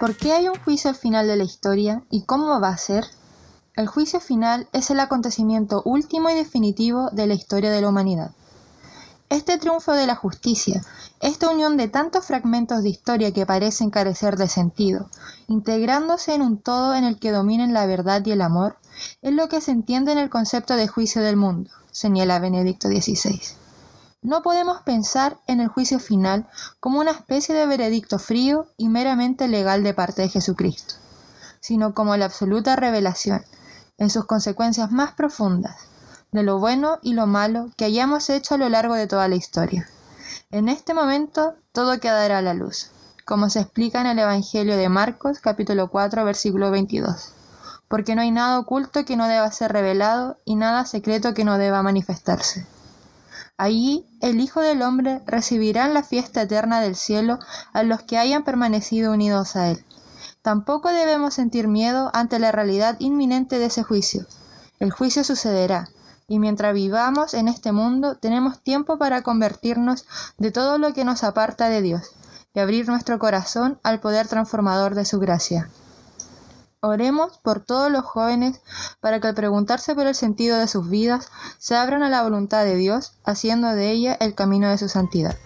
[0.00, 3.04] ¿Por qué hay un juicio al final de la historia y cómo va a ser?
[3.76, 8.30] El juicio final es el acontecimiento último y definitivo de la historia de la humanidad.
[9.28, 10.82] Este triunfo de la justicia,
[11.20, 15.10] esta unión de tantos fragmentos de historia que parecen carecer de sentido,
[15.48, 18.78] integrándose en un todo en el que dominen la verdad y el amor,
[19.20, 23.59] es lo que se entiende en el concepto de juicio del mundo, señala Benedicto XVI.
[24.22, 26.46] No podemos pensar en el juicio final
[26.78, 30.96] como una especie de veredicto frío y meramente legal de parte de Jesucristo,
[31.60, 33.42] sino como la absoluta revelación,
[33.96, 35.74] en sus consecuencias más profundas,
[36.32, 39.36] de lo bueno y lo malo que hayamos hecho a lo largo de toda la
[39.36, 39.88] historia.
[40.50, 42.90] En este momento todo quedará a la luz,
[43.24, 47.32] como se explica en el Evangelio de Marcos capítulo 4 versículo 22,
[47.88, 51.56] porque no hay nada oculto que no deba ser revelado y nada secreto que no
[51.56, 52.66] deba manifestarse.
[53.60, 57.38] Allí el Hijo del Hombre recibirá en la fiesta eterna del cielo
[57.74, 59.84] a los que hayan permanecido unidos a Él.
[60.40, 64.24] Tampoco debemos sentir miedo ante la realidad inminente de ese juicio.
[64.78, 65.90] El juicio sucederá,
[66.26, 70.06] y mientras vivamos en este mundo tenemos tiempo para convertirnos
[70.38, 72.12] de todo lo que nos aparta de Dios
[72.54, 75.68] y abrir nuestro corazón al poder transformador de su gracia.
[76.82, 78.62] Oremos por todos los jóvenes
[79.00, 82.64] para que al preguntarse por el sentido de sus vidas se abran a la voluntad
[82.64, 85.36] de Dios, haciendo de ella el camino de su santidad.